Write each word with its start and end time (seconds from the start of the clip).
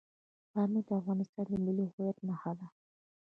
پامیر 0.51 0.83
د 0.87 0.89
افغانستان 1.01 1.45
د 1.49 1.53
ملي 1.65 1.85
هویت 1.91 2.17
نښه 2.27 2.51
ده. 2.59 2.67